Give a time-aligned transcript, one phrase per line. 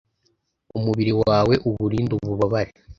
[0.77, 2.71] umubiri wawe uwurinde ububabare